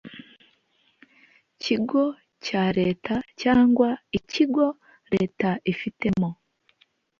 Kigo 1.63 2.03
cya 2.45 2.63
leta 2.79 3.15
cyangwa 3.41 3.89
ikigo 4.17 4.65
leta 5.13 5.49
ifitemo 5.71 6.29